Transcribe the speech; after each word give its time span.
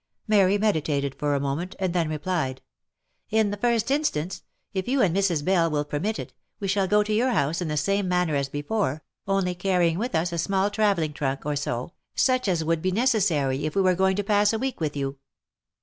Mary 0.27 0.57
meditated 0.57 1.13
for 1.13 1.35
a 1.35 1.39
moment, 1.39 1.75
and 1.77 1.93
then 1.93 2.09
replied 2.09 2.63
—"In 3.29 3.51
the 3.51 3.57
first 3.57 3.91
in 3.91 4.03
stance, 4.03 4.41
if 4.73 4.87
you 4.87 4.99
and 4.99 5.15
Mrs. 5.15 5.45
Bell 5.45 5.69
will 5.69 5.85
permit 5.85 6.17
it, 6.17 6.33
we 6.59 6.67
shall 6.67 6.87
go 6.87 7.03
to 7.03 7.13
your 7.13 7.29
house 7.29 7.61
in 7.61 7.67
the 7.67 7.77
same 7.77 8.07
manner 8.07 8.35
a 8.35 8.43
sbefore, 8.43 9.01
only 9.27 9.53
carrying 9.53 9.99
with 9.99 10.15
us 10.15 10.33
a 10.33 10.39
small 10.39 10.71
travelling 10.71 11.13
trunk 11.13 11.45
or 11.45 11.55
so, 11.55 11.91
such 12.15 12.47
as 12.47 12.63
would 12.63 12.81
be 12.81 12.91
necessary 12.91 13.63
if 13.67 13.75
we 13.75 13.81
were 13.83 13.93
going 13.93 14.15
to 14.15 14.23
pass 14.23 14.51
a 14.51 14.57
week 14.57 14.79
with 14.79 14.97
you. 14.97 15.19